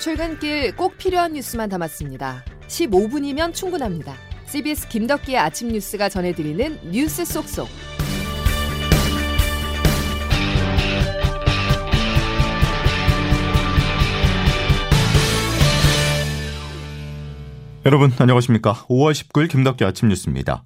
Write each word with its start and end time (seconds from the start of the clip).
출근길 0.00 0.74
꼭 0.76 0.96
필요한 0.96 1.34
뉴스만 1.34 1.68
담았습니다. 1.68 2.42
15분이면 2.68 3.52
충분합니다. 3.52 4.14
CBS 4.46 4.88
김덕기의 4.88 5.36
아침 5.36 5.68
뉴스가 5.68 6.08
전해드리는 6.08 6.90
뉴스 6.90 7.22
속속. 7.26 7.68
여러분 17.84 18.10
안녕하십니까? 18.18 18.86
5월 18.88 19.12
19일 19.12 19.50
김덕기 19.50 19.84
아침 19.84 20.08
뉴스입니다. 20.08 20.64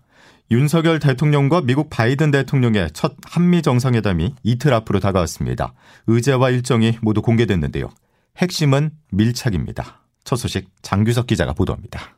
윤석열 0.52 1.00
대통령과 1.00 1.62
미국 1.62 1.90
바이든 1.90 2.30
대통령의 2.30 2.90
첫 2.92 3.16
한미 3.24 3.62
정상회담이 3.62 4.36
이틀 4.44 4.72
앞으로 4.74 5.00
다가왔습니다. 5.00 5.74
의제와 6.06 6.50
일정이 6.50 6.98
모두 7.02 7.20
공개됐는데요. 7.20 7.90
핵심은 8.36 8.90
밀착입니다. 9.12 10.02
첫 10.24 10.36
소식 10.36 10.68
장규석 10.82 11.26
기자가 11.26 11.52
보도합니다. 11.52 12.16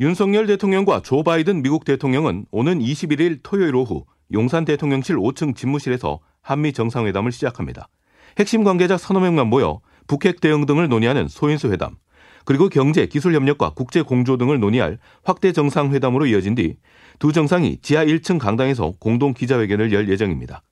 윤석열 0.00 0.46
대통령과 0.46 1.02
조 1.02 1.22
바이든 1.22 1.62
미국 1.62 1.84
대통령은 1.84 2.46
오는 2.50 2.78
21일 2.78 3.40
토요일 3.42 3.74
오후 3.74 4.04
용산 4.32 4.64
대통령실 4.64 5.16
5층 5.16 5.56
집무실에서 5.56 6.20
한미 6.40 6.72
정상회담을 6.72 7.32
시작합니다. 7.32 7.88
핵심 8.38 8.62
관계자 8.62 8.96
서너 8.96 9.20
명만 9.20 9.48
모여 9.48 9.80
북핵 10.06 10.40
대응 10.40 10.66
등을 10.66 10.88
논의하는 10.88 11.26
소인수 11.28 11.72
회담, 11.72 11.96
그리고 12.44 12.68
경제, 12.68 13.06
기술 13.06 13.34
협력과 13.34 13.70
국제 13.70 14.02
공조 14.02 14.36
등을 14.36 14.60
논의할 14.60 14.98
확대 15.24 15.52
정상회담으로 15.52 16.26
이어진 16.26 16.54
뒤 16.54 16.76
두 17.18 17.32
정상이 17.32 17.78
지하 17.82 18.04
1층 18.04 18.38
강당에서 18.38 18.92
공동 19.00 19.34
기자회견을 19.34 19.92
열 19.92 20.08
예정입니다. 20.08 20.62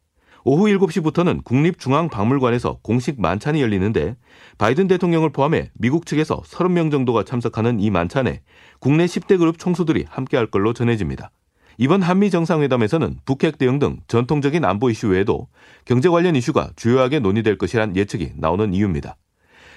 오후 0.48 0.66
7시부터는 0.66 1.42
국립중앙박물관에서 1.42 2.78
공식 2.80 3.20
만찬이 3.20 3.60
열리는데 3.60 4.14
바이든 4.59 4.87
대통령을 4.87 5.30
포함해 5.30 5.73
미국 5.74 6.07
측에서 6.07 6.40
30명 6.43 6.93
정도가 6.93 7.24
참석하는 7.24 7.80
이 7.80 7.90
만찬에 7.90 8.43
국내 8.79 9.06
10대 9.06 9.38
그룹 9.38 9.59
총수들이 9.59 10.04
함께할 10.09 10.46
걸로 10.46 10.73
전해집니다. 10.73 11.32
이번 11.79 12.01
한미 12.01 12.30
정상회담에서는 12.30 13.18
북핵 13.24 13.59
대응 13.59 13.80
등 13.80 13.98
전통적인 14.06 14.65
안보 14.65 14.88
이슈 14.88 15.09
외에도 15.09 15.48
경제 15.84 16.09
관련 16.09 16.37
이슈가 16.37 16.71
주요하게 16.76 17.18
논의될 17.18 17.59
것이란 17.59 17.96
예측이 17.96 18.34
나오는 18.37 18.73
이유입니다. 18.73 19.16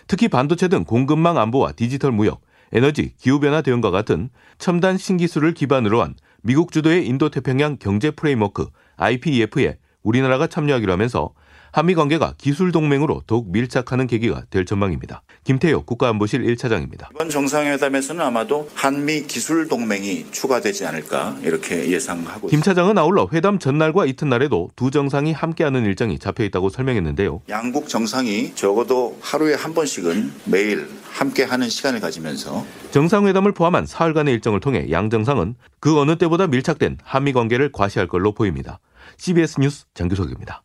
특히 0.05 0.27
반도체 0.27 0.67
등 0.67 0.83
공급망 0.83 1.39
안보와 1.39 1.72
디지털 1.72 2.11
무역, 2.11 2.41
에너지, 2.73 3.16
기후변화 3.17 3.63
대응과 3.63 3.89
같은 3.89 4.29
첨단 4.59 4.97
신기술을 4.97 5.55
기반으로 5.55 6.03
한 6.03 6.13
미국 6.44 6.72
주도의 6.72 7.07
인도태평양 7.07 7.77
경제 7.79 8.11
프레임워크 8.11 8.67
IPEF에 8.97 9.79
우리나라가 10.03 10.47
참여하기로 10.47 10.92
하면서 10.92 11.33
한미 11.72 11.94
관계가 11.94 12.33
기술 12.38 12.72
동맹으로 12.72 13.22
더욱 13.28 13.52
밀착하는 13.52 14.08
계기가 14.08 14.44
될 14.50 14.66
전망입니다. 14.66 15.22
김태효 15.44 15.83
국가안보실 15.83 16.44
1차장입니다. 16.44 17.11
이번 17.11 17.30
정상회담에서는 17.30 18.23
아마도 18.25 18.67
한미 18.73 19.23
기술 19.23 19.67
동맹이 19.67 20.31
추가되지 20.31 20.86
않을까 20.88 21.38
이렇게 21.44 21.89
예상하고 21.89 22.47
김 22.47 22.61
차장은 22.61 22.97
아울러 22.97 23.28
회담 23.33 23.59
전날과 23.59 24.06
이튿날에도 24.08 24.72
두 24.75 24.89
정상이 24.89 25.31
함께하는 25.31 25.86
일정이 25.86 26.17
잡혀 26.17 26.44
있다고 26.45 26.69
설명했는데요. 26.69 27.41
양국 27.50 27.88
정상이 27.88 28.56
적어도 28.56 29.17
하루에 29.22 29.53
한 29.53 29.73
번씩은 29.73 30.31
매일 30.45 30.88
함께하는 31.11 31.69
시간을 31.69 32.00
가지면서 32.00 32.66
정상회담을 32.91 33.52
포함한 33.52 33.86
사흘간의 33.86 34.34
일정을 34.36 34.59
통해 34.59 34.88
양 34.91 35.09
정상은 35.09 35.56
그 35.80 36.00
어느 36.00 36.17
때보다 36.17 36.47
밀착된 36.47 36.97
한미 37.03 37.34
관계를 37.34 37.72
과시할 37.72 38.08
걸로 38.08 38.34
보입니다. 38.34 38.80
CBS 39.17 39.59
뉴스 39.59 39.85
장규석입니다. 39.93 40.63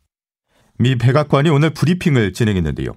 미 0.79 0.97
백악관이 0.97 1.51
오늘 1.51 1.71
브리핑을 1.71 2.33
진행했는데요. 2.33 2.93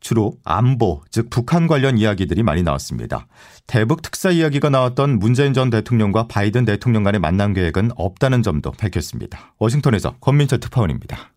주로 0.00 0.34
안보, 0.44 1.02
즉 1.10 1.28
북한 1.28 1.66
관련 1.66 1.98
이야기들이 1.98 2.42
많이 2.42 2.62
나왔습니다. 2.62 3.26
대북 3.66 4.00
특사 4.02 4.30
이야기가 4.30 4.70
나왔던 4.70 5.18
문재인 5.18 5.52
전 5.52 5.70
대통령과 5.70 6.26
바이든 6.28 6.64
대통령 6.64 7.02
간의 7.02 7.20
만남 7.20 7.52
계획은 7.52 7.90
없다는 7.96 8.42
점도 8.42 8.70
밝혔습니다. 8.70 9.54
워싱턴에서 9.58 10.16
권민철 10.20 10.60
특파원입니다. 10.60 11.32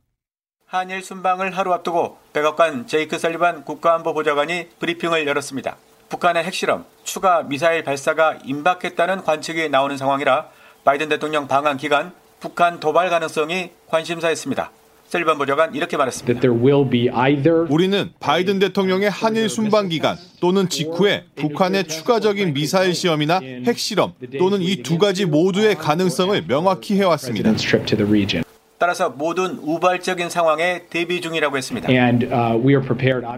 한일 0.66 1.04
순방을 1.04 1.58
하루 1.58 1.74
앞두고 1.74 2.18
백악관 2.32 2.88
제이크 2.88 3.20
설리반 3.20 3.66
국가안보보좌관이 3.66 4.70
브리핑을 4.80 5.28
열었습니다. 5.28 5.76
북한의 6.08 6.46
핵실험, 6.46 6.86
추가 7.04 7.44
미사일 7.44 7.84
발사가 7.84 8.38
임박했다는 8.46 9.24
관측이 9.24 9.70
나오는 9.70 9.98
상황이라 9.98 10.48
바이든 10.86 11.10
대통령 11.10 11.48
방한 11.48 11.76
기간 11.78 12.14
북한 12.42 12.80
도발 12.80 13.10
가능성이 13.10 13.70
관심사였습니다. 13.88 14.72
셀리반 15.08 15.38
보좌관 15.38 15.76
이렇게 15.76 15.96
말했습니다. 15.98 16.40
우리는 17.70 18.12
바이든 18.20 18.60
대통령의 18.60 19.10
한일 19.10 19.50
순방 19.50 19.90
기간 19.90 20.18
또는 20.40 20.70
직후에 20.70 21.26
북한의 21.36 21.88
추가적인 21.88 22.54
미사일 22.54 22.96
시험이나 22.96 23.40
핵실험 23.66 24.14
또는 24.40 24.62
이 24.62 24.82
두 24.82 24.98
가지 24.98 25.26
모두의 25.26 25.76
가능성을 25.76 26.46
명확히 26.48 26.96
해왔습니다. 26.96 27.54
따라서 28.82 29.12
모든 29.12 29.60
우발적인 29.62 30.32
상황에 30.32 30.86
대비 30.90 31.22
중이라고 31.22 31.56
했습니다. 31.56 31.88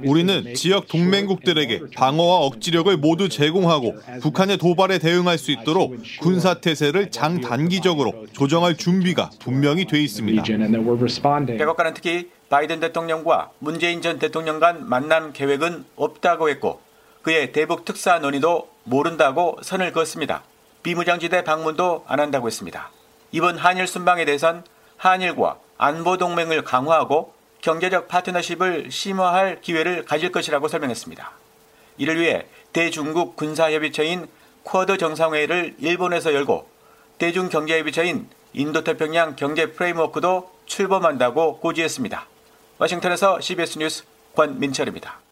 우리는 0.06 0.54
지역 0.54 0.88
동맹국들에게 0.88 1.82
방어와 1.98 2.38
억지력을 2.46 2.96
모두 2.96 3.28
제공하고 3.28 3.94
북한의 4.22 4.58
도발에 4.58 5.00
대응할 5.00 5.38
수 5.38 5.52
있도록 5.52 5.98
군사 6.22 6.62
태세를 6.62 7.12
장단기적으로 7.12 8.26
조정할 8.32 8.78
준비가 8.78 9.32
분명히 9.40 9.84
돼 9.84 10.02
있습니다. 10.02 10.44
백악관은 10.44 11.94
특히 11.94 12.30
바이든 12.48 12.80
대통령과 12.80 13.50
문재인 13.60 14.02
전 14.02 14.20
대통령 14.20 14.62
간 14.62 14.88
만남 14.88 15.34
계획은 15.34 15.84
없다고 15.98 16.48
했고 16.48 16.80
그의 17.22 17.52
대북 17.52 17.84
특사 17.84 18.18
논의도 18.20 18.70
모른다고 18.86 19.58
선을 19.62 19.92
그었습니다. 19.92 20.44
비무장지대 20.84 21.44
방문도 21.44 22.06
안 22.08 22.22
한다고 22.22 22.48
했습니다. 22.48 22.92
이번 23.34 23.58
한일 23.58 23.88
순방에 23.88 24.24
대해선 24.24 24.64
한일과 25.04 25.60
안보 25.78 26.16
동맹을 26.18 26.64
강화하고 26.64 27.34
경제적 27.60 28.08
파트너십을 28.08 28.90
심화할 28.90 29.60
기회를 29.60 30.06
가질 30.06 30.32
것이라고 30.32 30.70
설명했습니다. 30.70 31.30
이를 31.98 32.22
위해 32.22 32.46
대중국 32.72 33.36
군사협의체인 33.36 34.28
쿼드 34.64 34.98
정상회의를 34.98 35.76
일본에서 35.80 36.34
열고 36.34 36.70
대중경제협의체인 37.18 38.30
인도태평양 38.54 39.36
경제 39.36 39.74
프레임워크도 39.74 40.50
출범한다고 40.68 41.60
고지했습니다. 41.60 42.26
워싱턴에서 42.78 43.42
CBS 43.42 43.80
뉴스 43.80 44.04
권민철입니다. 44.36 45.23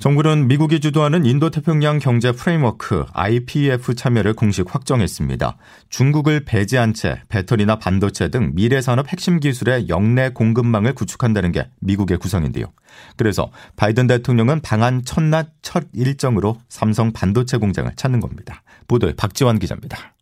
정부는 0.00 0.48
미국이 0.48 0.80
주도하는 0.80 1.26
인도태평양 1.26 1.98
경제 1.98 2.32
프레임워크 2.32 3.04
IPEF 3.12 3.94
참여를 3.94 4.32
공식 4.32 4.74
확정했습니다. 4.74 5.58
중국을 5.90 6.46
배제한 6.46 6.94
채 6.94 7.20
배터리나 7.28 7.76
반도체 7.76 8.30
등 8.30 8.52
미래 8.54 8.80
산업 8.80 9.12
핵심 9.12 9.40
기술의 9.40 9.90
역내 9.90 10.30
공급망을 10.30 10.94
구축한다는 10.94 11.52
게 11.52 11.68
미국의 11.80 12.16
구상인데요. 12.16 12.64
그래서 13.18 13.50
바이든 13.76 14.06
대통령은 14.06 14.62
방한 14.62 15.04
첫날 15.04 15.50
첫 15.60 15.84
일정으로 15.92 16.56
삼성 16.70 17.12
반도체 17.12 17.58
공장을 17.58 17.92
찾는 17.94 18.20
겁니다. 18.20 18.62
보도에 18.88 19.12
박지원 19.14 19.58
기자입니다. 19.58 20.14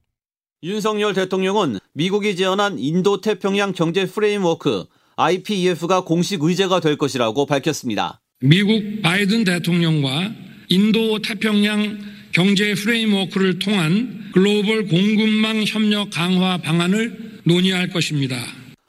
윤석열 0.65 1.15
대통령은 1.15 1.79
미국이 1.93 2.35
제안한 2.35 2.81
인도태평양 2.81 3.75
경제 3.75 4.07
프레임워크 4.07 4.87
IPEF가 5.15 6.03
공식 6.03 6.43
의제가 6.43 6.81
될 6.81 6.99
것이라고 6.99 7.47
밝혔습니다. 7.47 8.21
미국 8.41 9.03
바이든 9.03 9.43
대통령과 9.43 10.33
인도 10.69 11.21
태평양 11.21 11.99
경제 12.31 12.73
프레임워크를 12.75 13.59
통한 13.59 14.31
글로벌 14.33 14.87
공급망 14.87 15.65
협력 15.65 16.11
강화 16.11 16.57
방안을 16.59 17.41
논의할 17.43 17.89
것입니다. 17.89 18.37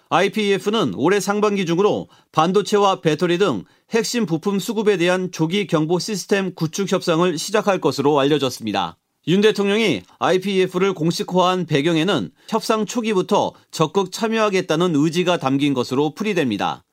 IPEF는 0.09 0.93
올해 0.93 1.19
상반기 1.19 1.65
중으로 1.65 2.09
반도체와 2.31 3.01
배터리 3.01 3.39
등 3.39 3.63
핵심 3.89 4.27
부품 4.27 4.59
수급에 4.59 4.97
대한 4.97 5.31
조기 5.31 5.65
경보 5.65 5.97
시스템 5.97 6.53
구축 6.53 6.91
협상을 6.91 7.35
시작할 7.35 7.81
것으로 7.81 8.19
알려졌습니다. 8.19 8.97
윤 9.27 9.41
대통령이 9.41 10.03
IPEF를 10.19 10.93
공식화한 10.93 11.65
배경에는 11.65 12.29
협상 12.47 12.85
초기부터 12.85 13.53
적극 13.71 14.11
참여하겠다는 14.11 14.95
의지가 14.95 15.37
담긴 15.37 15.73
것으로 15.73 16.13
풀이됩니다. 16.13 16.83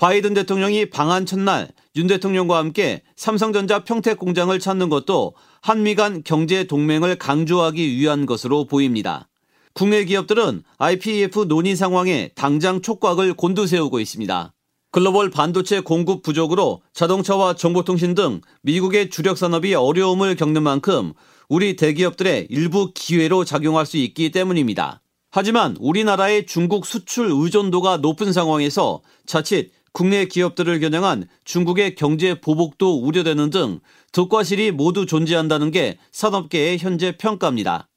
바이든 0.00 0.32
대통령이 0.32 0.88
방한 0.88 1.26
첫날 1.26 1.68
윤 1.94 2.06
대통령과 2.06 2.56
함께 2.56 3.02
삼성전자 3.16 3.84
평택 3.84 4.18
공장을 4.18 4.58
찾는 4.58 4.88
것도 4.88 5.34
한미 5.60 5.94
간 5.94 6.22
경제 6.24 6.64
동맹을 6.64 7.16
강조하기 7.16 7.98
위한 7.98 8.24
것으로 8.24 8.64
보입니다. 8.64 9.28
국내 9.74 10.06
기업들은 10.06 10.62
IPEF 10.78 11.44
논의 11.48 11.76
상황에 11.76 12.30
당장 12.34 12.80
촉각을 12.80 13.34
곤두세우고 13.34 14.00
있습니다. 14.00 14.54
글로벌 14.90 15.28
반도체 15.28 15.80
공급 15.80 16.22
부족으로 16.22 16.80
자동차와 16.94 17.54
정보통신 17.56 18.14
등 18.14 18.40
미국의 18.62 19.10
주력 19.10 19.36
산업이 19.36 19.74
어려움을 19.74 20.34
겪는 20.34 20.62
만큼 20.62 21.12
우리 21.50 21.76
대기업들의 21.76 22.46
일부 22.48 22.92
기회로 22.94 23.44
작용할 23.44 23.84
수 23.84 23.98
있기 23.98 24.30
때문입니다. 24.30 25.02
하지만 25.30 25.76
우리나라의 25.78 26.46
중국 26.46 26.86
수출 26.86 27.28
의존도가 27.30 27.98
높은 27.98 28.32
상황에서 28.32 29.02
자칫 29.26 29.70
국내 29.92 30.24
기업들을 30.24 30.80
겨냥한 30.80 31.26
중국의 31.44 31.94
경제 31.94 32.40
보복도 32.40 33.00
우려되는 33.02 33.50
등 33.50 33.80
덕과실이 34.12 34.72
모두 34.72 35.06
존재한다는 35.06 35.70
게 35.70 35.98
산업계의 36.12 36.78
현재 36.78 37.16
평가입니다. 37.16 37.88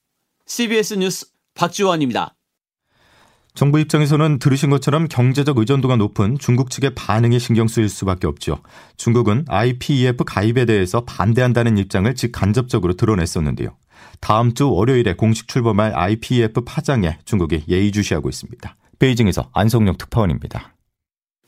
CBS 0.45 0.95
뉴스 0.95 1.27
박지원입니다. 1.53 2.35
정부 3.55 3.79
입장에서는 3.79 4.39
들으신 4.39 4.71
것처럼 4.71 5.07
경제적 5.07 5.59
의존도가 5.59 5.95
높은 5.97 6.37
중국 6.39 6.71
측의 6.71 6.95
반응이 6.95 7.39
신경 7.39 7.67
쓰일 7.67 7.87
수밖에 7.87 8.25
없죠. 8.25 8.59
중국은 8.97 9.45
IPEF 9.47 10.23
가입에 10.23 10.65
대해서 10.65 11.01
반대한다는 11.01 11.77
입장을 11.77 12.13
직간접적으로 12.15 12.95
드러냈었는데요. 12.95 13.77
다음 14.19 14.55
주 14.55 14.71
월요일에 14.71 15.13
공식 15.13 15.47
출범할 15.47 15.93
IPEF 15.95 16.61
파장에 16.65 17.19
중국이 17.25 17.63
예의주시하고 17.67 18.27
있습니다. 18.27 18.75
베이징에서 18.97 19.49
안성용 19.53 19.97
특파원입니다. 19.97 20.72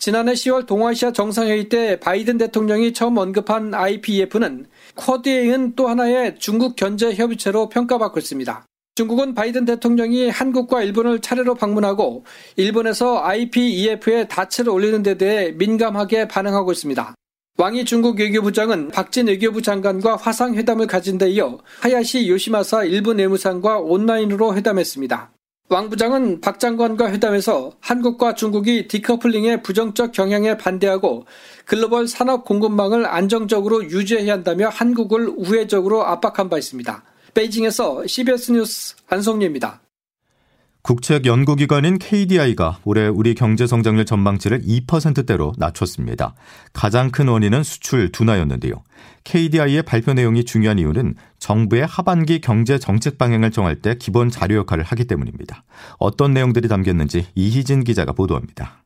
지난해 0.05 0.33
10월 0.33 0.67
동아시아 0.67 1.11
정상회의 1.11 1.67
때 1.67 1.99
바이든 1.99 2.37
대통령이 2.37 2.93
처음 2.93 3.17
언급한 3.17 3.73
IPEF는 3.73 4.67
쿼드에 4.93 5.45
이은 5.45 5.73
또 5.75 5.87
하나의 5.87 6.35
중국 6.37 6.75
견제 6.75 7.15
협의체로 7.15 7.69
평가받고 7.69 8.19
있습니다. 8.19 8.67
중국은 8.93 9.33
바이든 9.33 9.65
대통령이 9.65 10.29
한국과 10.29 10.83
일본을 10.83 11.21
차례로 11.21 11.55
방문하고 11.55 12.23
일본에서 12.55 13.23
IPEF에 13.23 14.27
다치를 14.27 14.69
올리는 14.69 15.01
데 15.01 15.17
대해 15.17 15.51
민감하게 15.53 16.27
반응하고 16.27 16.71
있습니다. 16.71 17.15
왕이 17.57 17.85
중국 17.85 18.19
외교부장은 18.19 18.89
박진 18.89 19.25
외교부 19.25 19.63
장관과 19.63 20.17
화상회담을 20.17 20.85
가진 20.85 21.17
데 21.17 21.31
이어 21.31 21.57
하야시 21.79 22.29
요시마사 22.29 22.83
일본 22.83 23.17
내무상과 23.17 23.79
온라인으로 23.79 24.55
회담했습니다. 24.55 25.31
왕 25.67 25.89
부장은 25.89 26.41
박 26.41 26.59
장관과 26.59 27.11
회담에서 27.11 27.71
한국과 27.79 28.35
중국이 28.35 28.87
디커플링의 28.87 29.63
부정적 29.63 30.11
경향에 30.11 30.57
반대하고 30.57 31.25
글로벌 31.65 32.07
산업 32.07 32.45
공급망을 32.45 33.07
안정적으로 33.07 33.83
유지해야 33.83 34.33
한다며 34.33 34.69
한국을 34.69 35.27
우회적으로 35.35 36.05
압박한 36.05 36.49
바 36.49 36.59
있습니다. 36.59 37.03
베이징에서 37.33 38.05
CBS 38.05 38.51
뉴스 38.51 38.95
안성리입니다. 39.07 39.81
국책 40.85 41.25
연구기관인 41.25 41.97
KDI가 41.97 42.77
올해 42.83 43.07
우리 43.07 43.33
경제 43.33 43.65
성장률 43.65 44.05
전망치를 44.05 44.61
2%대로 44.61 45.51
낮췄습니다. 45.57 46.35
가장 46.73 47.09
큰 47.09 47.27
원인은 47.27 47.63
수출 47.63 48.11
둔화였는데요. 48.11 48.83
KDI의 49.23 49.81
발표 49.81 50.13
내용이 50.13 50.45
중요한 50.45 50.77
이유는 50.77 51.15
정부의 51.39 51.87
하반기 51.87 52.39
경제 52.39 52.77
정책 52.77 53.17
방향을 53.17 53.49
정할 53.49 53.77
때 53.77 53.95
기본 53.97 54.29
자료 54.29 54.57
역할을 54.57 54.83
하기 54.83 55.05
때문입니다. 55.05 55.63
어떤 55.97 56.35
내용들이 56.35 56.67
담겼는지 56.67 57.25
이희진 57.33 57.83
기자가 57.83 58.11
보도합니다. 58.11 58.84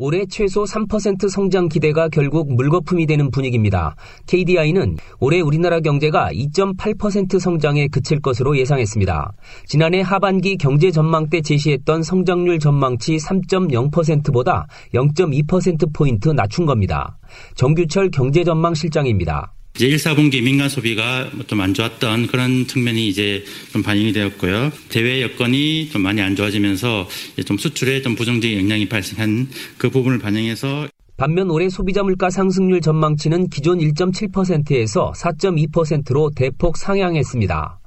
올해 0.00 0.26
최소 0.26 0.62
3% 0.62 1.28
성장 1.28 1.68
기대가 1.68 2.08
결국 2.08 2.54
물거품이 2.54 3.06
되는 3.06 3.32
분위기입니다. 3.32 3.96
KDI는 4.26 4.96
올해 5.18 5.40
우리나라 5.40 5.80
경제가 5.80 6.30
2.8% 6.32 7.40
성장에 7.40 7.88
그칠 7.88 8.20
것으로 8.20 8.56
예상했습니다. 8.56 9.32
지난해 9.66 10.00
하반기 10.00 10.56
경제 10.56 10.92
전망 10.92 11.28
때 11.28 11.40
제시했던 11.40 12.04
성장률 12.04 12.60
전망치 12.60 13.16
3.0%보다 13.16 14.68
0.2%포인트 14.94 16.28
낮춘 16.28 16.64
겁니다. 16.64 17.18
정규철 17.56 18.12
경제전망 18.12 18.74
실장입니다. 18.74 19.52
이제 19.78 19.86
1, 19.86 19.94
4분기 19.96 20.42
민간 20.42 20.68
소비가 20.68 21.30
좀 21.46 21.60
안 21.60 21.72
좋았던 21.72 22.26
그런 22.26 22.66
측면이 22.66 23.06
이제 23.08 23.44
좀 23.72 23.80
반영이 23.84 24.12
되었고요. 24.12 24.72
대외 24.88 25.22
여건이 25.22 25.90
좀 25.90 26.02
많이 26.02 26.20
안 26.20 26.34
좋아지면서 26.34 27.08
좀 27.46 27.58
수출에 27.58 28.02
좀 28.02 28.16
부정적인 28.16 28.58
영향이 28.58 28.88
발생한 28.88 29.48
그 29.76 29.88
부분을 29.88 30.18
반영해서 30.18 30.88
반면 31.16 31.50
올해 31.50 31.68
소비자 31.68 32.02
물가 32.02 32.28
상승률 32.30 32.80
전망치는 32.80 33.50
기존 33.50 33.78
1.7%에서 33.78 35.12
4.2%로 35.16 36.30
대폭 36.34 36.76
상향했습니다. 36.76 37.78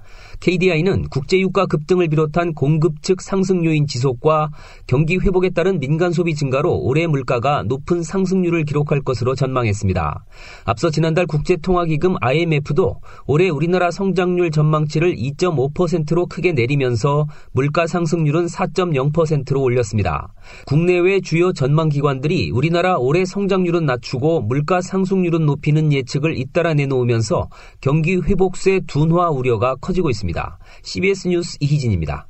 KDI는 0.41 1.07
국제유가 1.09 1.67
급등을 1.67 2.07
비롯한 2.09 2.55
공급 2.55 3.03
측 3.03 3.21
상승 3.21 3.63
요인 3.63 3.85
지속과 3.85 4.49
경기 4.87 5.17
회복에 5.17 5.51
따른 5.51 5.79
민간 5.79 6.11
소비 6.11 6.33
증가로 6.33 6.79
올해 6.79 7.05
물가가 7.05 7.61
높은 7.61 8.01
상승률을 8.01 8.65
기록할 8.65 9.01
것으로 9.01 9.35
전망했습니다. 9.35 10.25
앞서 10.65 10.89
지난달 10.89 11.27
국제통화기금 11.27 12.15
IMF도 12.21 13.01
올해 13.27 13.49
우리나라 13.49 13.91
성장률 13.91 14.49
전망치를 14.49 15.15
2.5%로 15.15 16.25
크게 16.25 16.53
내리면서 16.53 17.27
물가 17.51 17.85
상승률은 17.85 18.47
4.0%로 18.47 19.61
올렸습니다. 19.61 20.33
국내외 20.65 21.21
주요 21.21 21.53
전망 21.53 21.89
기관들이 21.89 22.49
우리나라 22.49 22.97
올해 22.97 23.25
성장률은 23.25 23.85
낮추고 23.85 24.41
물가 24.41 24.81
상승률은 24.81 25.45
높이는 25.45 25.93
예측을 25.93 26.39
잇따라 26.39 26.73
내놓으면서 26.73 27.47
경기 27.79 28.15
회복세 28.15 28.81
둔화 28.87 29.29
우려가 29.29 29.75
커지고 29.75 30.09
있습니다. 30.09 30.30
있습니다. 30.31 30.57
CBS 30.83 31.27
뉴스 31.27 31.57
이희진입니다. 31.59 32.27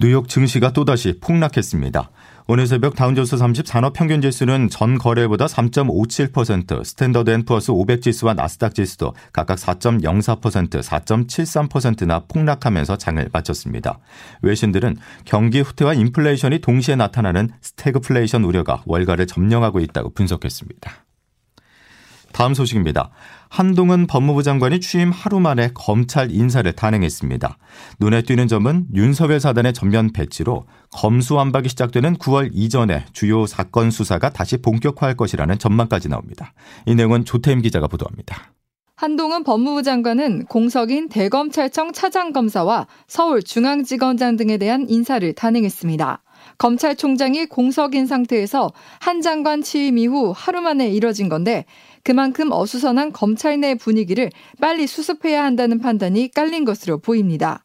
뉴욕 0.00 0.28
증시가 0.28 0.72
또다시 0.72 1.20
폭락했습니다. 1.20 2.10
오늘 2.46 2.66
새벽 2.66 2.94
다우존스 2.96 3.38
30 3.38 3.66
산업평균 3.66 4.20
지수는 4.20 4.68
전 4.68 4.98
거래보다 4.98 5.46
3.57%, 5.46 6.84
스탠더드 6.84 7.30
앤 7.30 7.44
푸어스 7.44 7.70
500 7.70 8.02
지수와 8.02 8.34
나스닥 8.34 8.74
지수도 8.74 9.14
각각 9.32 9.56
4.04%, 9.56 10.82
4.73%나 10.82 12.24
폭락하면서 12.26 12.98
장을 12.98 13.26
마쳤습니다. 13.32 13.98
외신들은 14.42 14.96
경기 15.24 15.60
후퇴와 15.60 15.94
인플레이션이 15.94 16.58
동시에 16.58 16.96
나타나는 16.96 17.50
스태그플레이션 17.62 18.44
우려가 18.44 18.82
월가를 18.84 19.26
점령하고 19.26 19.80
있다고 19.80 20.10
분석했습니다. 20.10 21.04
다음 22.34 22.52
소식입니다. 22.52 23.10
한동훈 23.48 24.08
법무부 24.08 24.42
장관이 24.42 24.80
취임 24.80 25.12
하루 25.12 25.38
만에 25.38 25.70
검찰 25.72 26.32
인사를 26.32 26.70
단행했습니다. 26.72 27.56
눈에 28.00 28.22
띄는 28.22 28.48
점은 28.48 28.88
윤석열 28.92 29.38
사단의 29.38 29.72
전면 29.72 30.12
배치로 30.12 30.66
검수완박이 30.90 31.68
시작되는 31.68 32.16
9월 32.16 32.50
이전에 32.52 33.06
주요 33.12 33.46
사건 33.46 33.92
수사가 33.92 34.30
다시 34.30 34.56
본격화할 34.56 35.16
것이라는 35.16 35.58
전망까지 35.58 36.08
나옵니다. 36.08 36.52
이 36.86 36.96
내용은 36.96 37.24
조태임 37.24 37.62
기자가 37.62 37.86
보도합니다. 37.86 38.50
한동훈 38.96 39.44
법무부 39.44 39.82
장관은 39.82 40.46
공석인 40.46 41.08
대검찰청 41.08 41.92
차장검사와 41.92 42.86
서울중앙지검장 43.06 44.36
등에 44.36 44.56
대한 44.56 44.86
인사를 44.88 45.32
단행했습니다. 45.34 46.22
검찰총장이 46.58 47.46
공석인 47.46 48.06
상태에서 48.06 48.72
한 49.00 49.20
장관 49.20 49.62
취임 49.62 49.98
이후 49.98 50.32
하루 50.34 50.60
만에 50.60 50.88
이뤄진 50.88 51.28
건데 51.28 51.64
그만큼 52.04 52.52
어수선한 52.52 53.12
검찰 53.12 53.58
내 53.58 53.74
분위기를 53.74 54.30
빨리 54.60 54.86
수습해야 54.86 55.42
한다는 55.42 55.80
판단이 55.80 56.30
깔린 56.32 56.64
것으로 56.64 56.98
보입니다. 56.98 57.64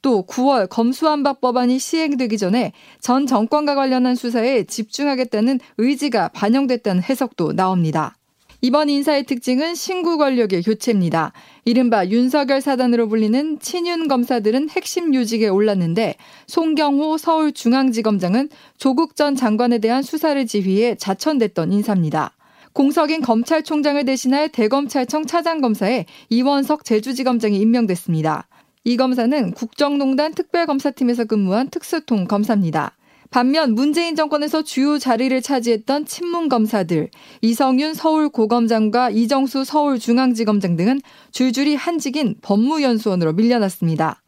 또 0.00 0.24
9월 0.26 0.68
검수완박 0.68 1.40
법안이 1.40 1.78
시행되기 1.78 2.38
전에 2.38 2.72
전 3.00 3.26
정권과 3.26 3.74
관련한 3.74 4.14
수사에 4.14 4.64
집중하겠다는 4.64 5.60
의지가 5.78 6.28
반영됐다는 6.28 7.02
해석도 7.02 7.52
나옵니다. 7.52 8.16
이번 8.64 8.88
인사의 8.88 9.24
특징은 9.24 9.74
신구 9.74 10.18
권력의 10.18 10.62
교체입니다. 10.62 11.32
이른바 11.64 12.06
윤석열 12.06 12.60
사단으로 12.60 13.08
불리는 13.08 13.58
친윤 13.58 14.06
검사들은 14.06 14.70
핵심 14.70 15.12
요직에 15.12 15.48
올랐는데 15.48 16.14
송경호 16.46 17.18
서울중앙지검장은 17.18 18.50
조국 18.78 19.16
전 19.16 19.34
장관에 19.34 19.78
대한 19.78 20.04
수사를 20.04 20.46
지휘해 20.46 20.94
자천됐던 20.94 21.72
인사입니다. 21.72 22.34
공석인 22.72 23.20
검찰총장을 23.20 24.02
대신할 24.04 24.48
대검찰청 24.48 25.26
차장검사에 25.26 26.06
이원석 26.30 26.84
제주지검장이 26.84 27.58
임명됐습니다. 27.58 28.48
이 28.84 28.96
검사는 28.96 29.52
국정농단 29.52 30.34
특별검사팀에서 30.34 31.26
근무한 31.26 31.68
특수통 31.68 32.26
검사입니다. 32.26 32.96
반면 33.30 33.74
문재인 33.74 34.16
정권에서 34.16 34.62
주요 34.62 34.98
자리를 34.98 35.40
차지했던 35.40 36.06
친문 36.06 36.48
검사들 36.48 37.10
이성윤 37.40 37.94
서울고검장과 37.94 39.10
이정수 39.10 39.64
서울중앙지검장 39.64 40.76
등은 40.76 41.00
줄줄이 41.30 41.74
한직인 41.74 42.36
법무연수원으로 42.42 43.32
밀려났습니다. 43.34 44.21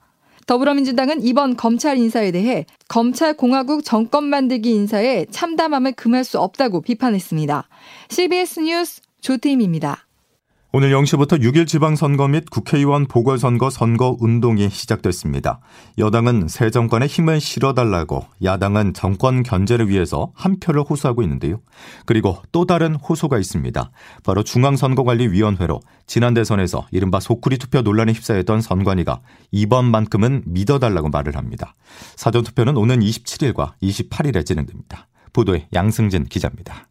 더불어민주당은 0.47 1.23
이번 1.23 1.57
검찰 1.57 1.99
인사에 1.99 2.31
대해 2.31 2.67
검찰 2.89 3.35
공화국 3.35 3.85
정권 3.85 4.25
만들기 4.25 4.71
인사에 4.71 5.27
참담함을 5.31 5.93
금할 5.93 6.25
수 6.25 6.39
없다고 6.41 6.83
비판했습니다. 6.83 7.69
CBS 8.11 8.61
뉴스 8.61 9.01
조태임입니다. 9.21 10.04
오늘 10.77 10.91
0시부터 10.91 11.41
6일 11.41 11.69
지방선거 11.69 12.27
및 12.27 12.51
국회의원 12.51 13.07
보궐선거 13.07 13.71
선거 13.71 14.17
운동이 14.19 14.69
시작됐습니다. 14.71 15.61
여당은 15.99 16.49
새 16.49 16.69
정권에 16.73 17.07
힘을 17.07 17.39
실어달라고 17.39 18.27
야당은 18.43 18.93
정권 18.93 19.45
견제를 19.45 19.89
위해서 19.89 20.33
한 20.35 20.59
표를 20.59 20.83
호소하고 20.83 21.23
있는데요. 21.23 21.61
그리고 22.07 22.43
또 22.51 22.67
다른 22.67 22.97
호소가 22.97 23.39
있습니다. 23.39 23.93
바로 24.25 24.43
중앙선거관리위원회로 24.43 25.81
지난 26.09 26.35
대선에서 26.35 26.89
이른바 26.91 27.21
소쿠리 27.21 27.57
투표 27.59 27.83
논란에 27.83 28.11
휩싸였던 28.11 28.61
선관위가 28.61 29.21
이번만큼은 29.53 30.43
믿어달라고 30.45 31.09
말을 31.09 31.37
합니다. 31.37 31.77
사전투표는 32.17 32.77
오는 32.77 32.99
27일과 32.99 33.75
28일에 33.81 34.45
진행됩니다. 34.45 35.07
보도에 35.33 35.69
양승진 35.73 36.25
기자입니다. 36.25 36.89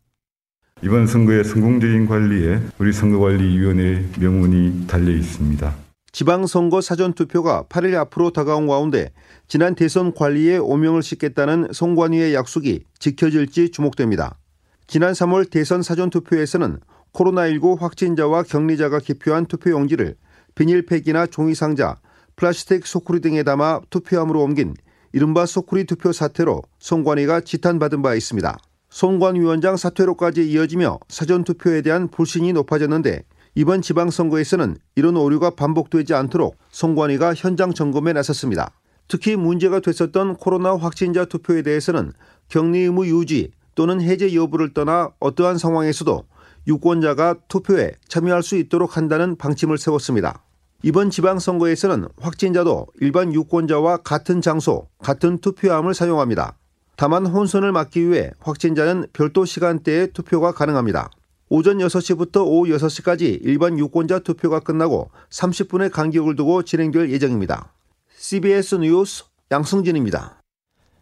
이번 0.83 1.07
선거의 1.07 1.45
성공적인 1.45 2.07
관리에 2.07 2.59
우리 2.77 2.91
선거관리위원회의 2.91 4.05
명운이 4.19 4.85
달려 4.85 5.13
있습니다. 5.13 5.73
지방선거 6.11 6.81
사전투표가 6.81 7.67
8일 7.69 7.95
앞으로 7.95 8.31
다가온 8.31 8.67
가운데 8.67 9.13
지난 9.47 9.75
대선 9.75 10.13
관리에 10.13 10.57
오명을 10.57 11.01
싣겠다는 11.01 11.69
송관위의 11.71 12.33
약속이 12.33 12.83
지켜질지 12.99 13.71
주목됩니다. 13.71 14.37
지난 14.85 15.13
3월 15.13 15.49
대선 15.49 15.81
사전투표에서는 15.81 16.79
코로나19 17.13 17.79
확진자와 17.79 18.43
격리자가 18.43 18.99
기표한 18.99 19.45
투표용지를 19.45 20.15
비닐팩이나 20.53 21.27
종이상자, 21.27 21.95
플라스틱 22.35 22.85
소쿠리 22.85 23.21
등에 23.21 23.43
담아 23.43 23.79
투표함으로 23.89 24.43
옮긴 24.43 24.73
이른바 25.13 25.45
소쿠리 25.45 25.85
투표 25.85 26.11
사태로 26.11 26.61
송관위가 26.79 27.39
지탄받은 27.39 28.01
바 28.01 28.15
있습니다. 28.15 28.57
송관 28.93 29.33
위원장 29.33 29.75
사퇴로까지 29.75 30.47
이어지며 30.51 30.99
사전투표에 31.09 31.81
대한 31.81 32.07
불신이 32.09 32.53
높아졌는데 32.53 33.23
이번 33.55 33.81
지방선거에서는 33.81 34.77
이런 34.95 35.17
오류가 35.17 35.49
반복되지 35.49 36.13
않도록 36.13 36.57
송관위가 36.69 37.33
현장 37.33 37.73
점검에 37.73 38.13
나섰습니다. 38.13 38.69
특히 39.07 39.35
문제가 39.35 39.79
됐었던 39.79 40.35
코로나 40.35 40.75
확진자 40.77 41.25
투표에 41.25 41.63
대해서는 41.63 42.13
격리 42.49 42.81
의무 42.81 43.07
유지 43.07 43.49
또는 43.73 43.99
해제 43.99 44.35
여부를 44.35 44.75
떠나 44.75 45.09
어떠한 45.19 45.57
상황에서도 45.57 46.25
유권자가 46.67 47.37
투표에 47.47 47.93
참여할 48.07 48.43
수 48.43 48.57
있도록 48.57 48.95
한다는 48.95 49.35
방침을 49.37 49.79
세웠습니다. 49.79 50.43
이번 50.83 51.09
지방선거에서는 51.09 52.09
확진자도 52.21 52.85
일반 53.01 53.33
유권자와 53.33 53.97
같은 53.97 54.39
장소, 54.39 54.87
같은 54.99 55.39
투표함을 55.39 55.95
사용합니다. 55.95 56.57
다만 56.95 57.25
혼선을 57.25 57.71
막기 57.71 58.09
위해 58.09 58.31
확진자는 58.39 59.07
별도 59.13 59.45
시간대에 59.45 60.07
투표가 60.07 60.53
가능합니다. 60.53 61.09
오전 61.49 61.77
6시부터 61.77 62.45
오후 62.45 62.67
6시까지 62.75 63.39
일반 63.41 63.77
유권자 63.77 64.19
투표가 64.19 64.59
끝나고 64.61 65.11
30분의 65.29 65.91
간격을 65.91 66.35
두고 66.35 66.63
진행될 66.63 67.11
예정입니다. 67.11 67.73
CBS 68.15 68.75
뉴스 68.75 69.25
양승진입니다. 69.51 70.39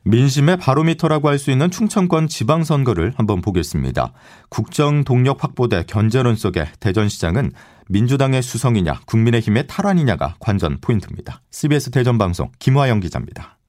민심의 0.03 0.57
바로미터라고 0.57 1.29
할 1.29 1.37
수 1.37 1.51
있는 1.51 1.69
충청권 1.69 2.27
지방선거를 2.27 3.13
한번 3.17 3.41
보겠습니다. 3.41 4.13
국정 4.49 5.03
동력 5.03 5.43
확보 5.43 5.67
대 5.67 5.83
견제론 5.85 6.35
속에 6.35 6.65
대전시장은 6.79 7.51
민주당의 7.87 8.41
수성이냐 8.41 9.01
국민의힘의 9.05 9.67
탈환이냐가 9.67 10.35
관전 10.39 10.79
포인트입니다. 10.81 11.41
CBS 11.51 11.91
대전방송 11.91 12.51
김화영 12.57 12.99
기자입니다. 12.99 13.59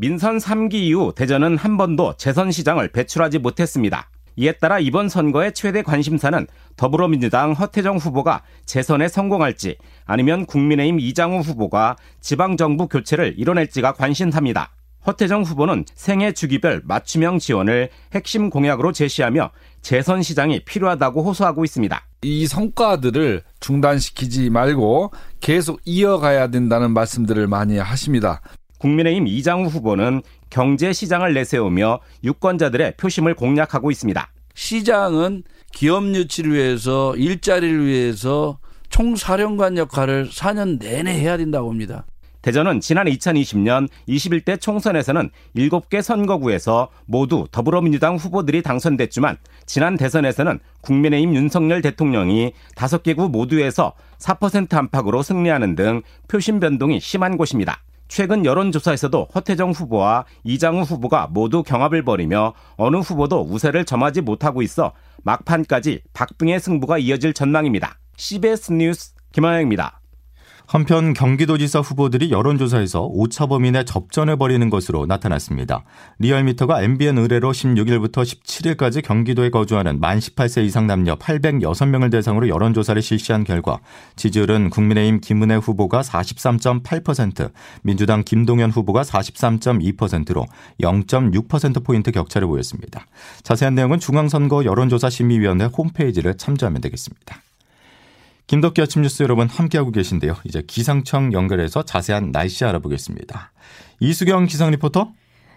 민선 0.00 0.38
3기 0.38 0.74
이후 0.74 1.12
대전은 1.12 1.56
한 1.56 1.76
번도 1.76 2.14
재선 2.18 2.52
시장을 2.52 2.86
배출하지 2.92 3.40
못했습니다. 3.40 4.08
이에 4.36 4.52
따라 4.52 4.78
이번 4.78 5.08
선거의 5.08 5.52
최대 5.52 5.82
관심사는 5.82 6.46
더불어민주당 6.76 7.52
허태정 7.52 7.96
후보가 7.96 8.44
재선에 8.64 9.08
성공할지 9.08 9.76
아니면 10.04 10.46
국민의힘 10.46 11.00
이장우 11.00 11.40
후보가 11.40 11.96
지방정부 12.20 12.86
교체를 12.86 13.34
이뤄낼지가 13.38 13.94
관심사입니다. 13.94 14.70
허태정 15.04 15.42
후보는 15.42 15.84
생애 15.96 16.30
주기별 16.30 16.82
맞춤형 16.84 17.40
지원을 17.40 17.88
핵심 18.14 18.50
공약으로 18.50 18.92
제시하며 18.92 19.50
재선 19.82 20.22
시장이 20.22 20.64
필요하다고 20.64 21.24
호소하고 21.24 21.64
있습니다. 21.64 22.00
이 22.22 22.46
성과들을 22.46 23.42
중단시키지 23.58 24.50
말고 24.50 25.12
계속 25.40 25.80
이어가야 25.84 26.48
된다는 26.48 26.92
말씀들을 26.92 27.48
많이 27.48 27.78
하십니다. 27.78 28.42
국민의힘 28.78 29.26
이장우 29.26 29.66
후보는 29.66 30.22
경제 30.50 30.92
시장을 30.92 31.34
내세우며 31.34 32.00
유권자들의 32.24 32.94
표심을 32.96 33.34
공략하고 33.34 33.90
있습니다. 33.90 34.28
시장은 34.54 35.44
기업 35.72 36.04
유치를 36.14 36.54
위해서 36.54 37.14
일자리를 37.16 37.86
위해서 37.86 38.58
총사령관 38.90 39.76
역할을 39.76 40.28
4년 40.30 40.80
내내 40.80 41.12
해야 41.12 41.36
된다고 41.36 41.68
봅니다. 41.68 42.06
대전은 42.40 42.80
지난 42.80 43.06
2020년 43.06 43.88
21대 44.08 44.60
총선에서는 44.60 45.30
7개 45.56 46.00
선거구에서 46.00 46.88
모두 47.04 47.46
더불어민주당 47.50 48.16
후보들이 48.16 48.62
당선됐지만 48.62 49.36
지난 49.66 49.96
대선에서는 49.96 50.58
국민의힘 50.80 51.34
윤석열 51.34 51.82
대통령이 51.82 52.52
5개 52.74 53.16
구 53.16 53.28
모두에서 53.28 53.92
4% 54.18 54.72
안팎으로 54.72 55.22
승리하는 55.22 55.74
등 55.74 56.02
표심 56.28 56.60
변동이 56.60 57.00
심한 57.00 57.36
곳입니다. 57.36 57.82
최근 58.08 58.44
여론조사에서도 58.44 59.28
허태정 59.34 59.70
후보와 59.72 60.24
이장우 60.42 60.82
후보가 60.82 61.28
모두 61.30 61.62
경합을 61.62 62.04
벌이며 62.04 62.54
어느 62.76 62.96
후보도 62.96 63.42
우세를 63.42 63.84
점하지 63.84 64.22
못하고 64.22 64.62
있어 64.62 64.92
막판까지 65.22 66.02
박빙의 66.14 66.58
승부가 66.60 66.98
이어질 66.98 67.34
전망입니다. 67.34 67.98
CBS 68.16 68.72
뉴스 68.72 69.12
김하영입니다. 69.32 69.97
한편 70.68 71.14
경기도지사 71.14 71.80
후보들이 71.80 72.30
여론조사에서 72.30 73.06
오차범위 73.06 73.70
내 73.70 73.86
접전을 73.86 74.36
벌이는 74.36 74.68
것으로 74.68 75.06
나타났습니다. 75.06 75.82
리얼미터가 76.18 76.82
MBN 76.82 77.16
의뢰로 77.16 77.52
16일부터 77.52 78.22
17일까지 78.22 79.02
경기도에 79.02 79.48
거주하는 79.48 79.98
만 79.98 80.18
18세 80.18 80.66
이상 80.66 80.86
남녀 80.86 81.16
806명을 81.16 82.10
대상으로 82.10 82.50
여론조사를 82.50 83.00
실시한 83.00 83.44
결과 83.44 83.78
지지율은 84.16 84.68
국민의힘 84.68 85.22
김은혜 85.22 85.54
후보가 85.54 86.02
43.8%, 86.02 87.50
민주당 87.80 88.22
김동연 88.22 88.70
후보가 88.70 89.04
43.2%로 89.04 90.44
0.6%포인트 90.82 92.12
격차를 92.12 92.46
보였습니다. 92.46 93.06
자세한 93.42 93.74
내용은 93.74 93.98
중앙선거 94.00 94.66
여론조사심의위원회 94.66 95.64
홈페이지를 95.64 96.36
참조하면 96.36 96.82
되겠습니다. 96.82 97.40
김덕기 98.48 98.80
아침 98.80 99.02
뉴스 99.02 99.22
여러분 99.22 99.46
함께하고 99.46 99.92
계신데요. 99.92 100.34
이제 100.44 100.62
기상청 100.66 101.34
연결해서 101.34 101.82
자세한 101.82 102.32
날씨 102.32 102.64
알아보겠습니다. 102.64 103.52
이수경 104.00 104.46
기상 104.46 104.70
리포터. 104.70 105.12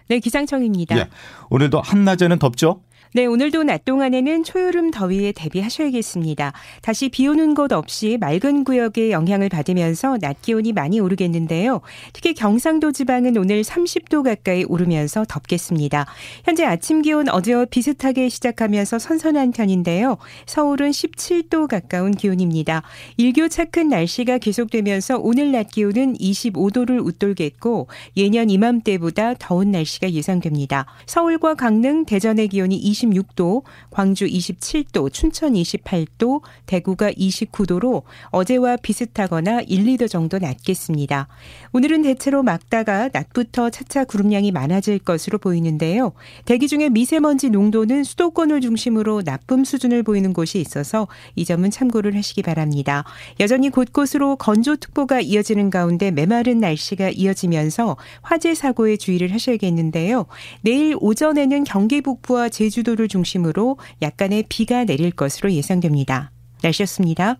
네, 0.08 0.18
기상청입니다. 0.18 0.98
예, 0.98 1.08
오늘도 1.48 1.80
한낮에는 1.80 2.38
덥죠? 2.38 2.82
네, 3.14 3.26
오늘도 3.26 3.64
낮 3.64 3.84
동안에는 3.84 4.42
초여름 4.42 4.90
더위에 4.90 5.32
대비하셔야겠습니다. 5.32 6.54
다시 6.80 7.10
비 7.10 7.28
오는 7.28 7.54
곳 7.54 7.70
없이 7.70 8.16
맑은 8.18 8.64
구역에 8.64 9.10
영향을 9.10 9.50
받으면서 9.50 10.16
낮 10.18 10.40
기온이 10.40 10.72
많이 10.72 10.98
오르겠는데요. 10.98 11.82
특히 12.14 12.32
경상도 12.32 12.90
지방은 12.92 13.36
오늘 13.36 13.60
30도 13.60 14.22
가까이 14.22 14.64
오르면서 14.64 15.26
덥겠습니다. 15.28 16.06
현재 16.44 16.64
아침 16.64 17.02
기온 17.02 17.28
어제와 17.28 17.66
비슷하게 17.66 18.30
시작하면서 18.30 18.98
선선한 18.98 19.52
편인데요. 19.52 20.16
서울은 20.46 20.90
17도 20.90 21.68
가까운 21.68 22.12
기온입니다. 22.12 22.82
일교차 23.18 23.66
큰 23.66 23.90
날씨가 23.90 24.38
계속되면서 24.38 25.18
오늘 25.18 25.52
낮 25.52 25.68
기온은 25.70 26.14
25도를 26.14 27.04
웃돌겠고 27.04 27.88
예년 28.16 28.48
이맘때보다 28.48 29.34
더운 29.34 29.70
날씨가 29.70 30.12
예상됩니다. 30.12 30.86
서울과 31.04 31.56
강릉, 31.56 32.06
대전의 32.06 32.48
기온이 32.48 32.76
20 32.76 33.01
26도, 33.10 33.62
광주 33.90 34.26
27도, 34.26 35.12
춘천 35.12 35.54
28도, 35.54 36.42
대구가 36.66 37.10
29도로 37.12 38.02
어제와 38.30 38.76
비슷하거나 38.76 39.62
1, 39.62 39.84
2도 39.84 40.08
정도 40.08 40.38
낮겠습니다. 40.38 41.28
오늘은 41.72 42.02
대체로 42.02 42.42
막다가 42.42 43.10
낮부터 43.12 43.70
차차 43.70 44.04
구름량이 44.04 44.52
많아질 44.52 45.00
것으로 45.00 45.38
보이는데요. 45.38 46.12
대기 46.44 46.68
중에 46.68 46.88
미세먼지 46.88 47.50
농도는 47.50 48.04
수도권을 48.04 48.60
중심으로 48.60 49.22
나쁨 49.22 49.64
수준을 49.64 50.02
보이는 50.02 50.32
곳이 50.32 50.60
있어서 50.60 51.08
이 51.34 51.44
점은 51.44 51.70
참고를 51.70 52.16
하시기 52.16 52.42
바랍니다. 52.42 53.04
여전히 53.40 53.70
곳곳으로 53.70 54.36
건조특보가 54.36 55.20
이어지는 55.20 55.70
가운데 55.70 56.10
메마른 56.10 56.58
날씨가 56.58 57.10
이어지면서 57.10 57.96
화재 58.20 58.54
사고에 58.54 58.96
주의를 58.96 59.32
하셔야겠는데요. 59.32 60.26
내일 60.62 60.96
오전에는 61.00 61.64
경기 61.64 62.00
북부와 62.00 62.48
제주도 62.48 62.91
제주도를 62.92 63.08
중심으로 63.08 63.78
약간의 64.00 64.44
비가 64.48 64.84
내릴 64.84 65.10
것으로 65.10 65.52
예상됩니다. 65.52 66.30
날씨였습니다. 66.62 67.36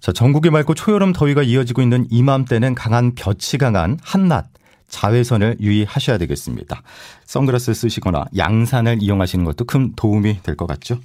자, 0.00 0.12
전국이 0.12 0.50
맑고 0.50 0.74
초여름 0.74 1.12
더위가 1.12 1.42
이어지고 1.42 1.82
있는 1.82 2.06
이맘때는 2.10 2.74
강한 2.74 3.14
볕이 3.14 3.58
강한 3.58 3.98
한낮 4.02 4.46
자외선을 4.88 5.56
유의하셔야 5.60 6.18
되겠습니다. 6.18 6.82
선글라스 7.24 7.74
쓰시거나 7.74 8.26
양산을 8.36 8.98
이용하시는 9.00 9.44
것도 9.44 9.64
큰 9.64 9.94
도움이 9.96 10.42
될 10.42 10.56
것 10.56 10.66
같죠. 10.66 10.98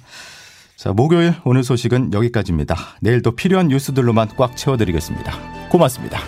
자, 0.76 0.92
목요일 0.92 1.34
오늘 1.44 1.64
소식은 1.64 2.12
여기까지입니다. 2.12 2.76
내일도 3.00 3.32
필요한 3.32 3.68
뉴스들로만 3.68 4.30
꽉 4.36 4.56
채워드리겠습니다. 4.56 5.68
고맙습니다. 5.70 6.20